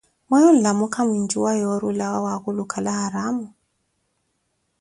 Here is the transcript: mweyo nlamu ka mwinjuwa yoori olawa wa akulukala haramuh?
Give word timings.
mweyo 0.29 0.49
nlamu 0.53 0.85
ka 0.93 1.01
mwinjuwa 1.07 1.51
yoori 1.61 1.85
olawa 1.91 2.17
wa 2.25 2.31
akulukala 2.37 2.91
haramuh? 2.99 3.49